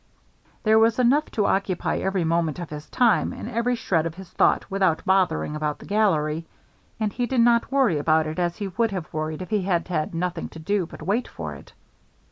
[0.63, 4.31] There was enough to occupy every moment of his time and every shred of his
[4.31, 6.47] thought without bothering about the gallery,
[6.99, 9.89] and he did not worry about it as he would have worried if he had
[9.89, 11.73] had nothing to do but wait for it.